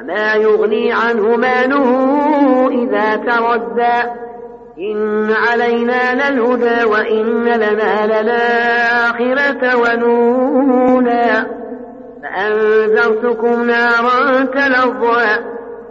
وما 0.00 0.34
يغني 0.34 0.92
عنه 0.92 1.36
ماله 1.36 1.88
إذا 2.68 3.16
تردى. 3.16 4.10
إن 4.78 5.30
علينا 5.50 6.14
للهدى 6.14 6.84
وإن 6.84 7.44
لنا 7.44 8.22
للآخرة 8.22 9.76
ونونا 9.76 11.46
فأنذرتكم 12.22 13.64
نارا 13.64 14.44
تلظى. 14.44 15.26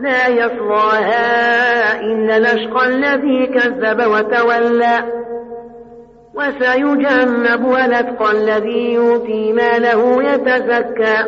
لا 0.00 0.28
يصلاها 0.28 2.00
إلا 2.00 2.36
الأشقى 2.36 2.86
الذي 2.86 3.46
كذب 3.46 4.06
وتولى. 4.06 5.04
وسيجنبها 6.34 7.86
الأتقى 7.86 8.30
الذي 8.30 8.92
يؤتي 8.92 9.52
ماله 9.52 10.22
يتزكى. 10.32 11.24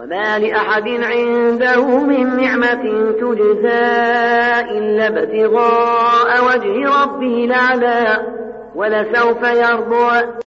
وما 0.00 0.38
لأحد 0.38 0.88
عنده 0.88 1.98
من 1.98 2.36
نعمة 2.36 3.12
تجزى 3.20 3.90
إلا 4.70 5.06
ابتغاء 5.06 6.44
وجه 6.44 7.02
ربه 7.02 7.44
الأعلى 7.44 8.18
ولسوف 8.74 9.42
يرضى. 9.42 10.26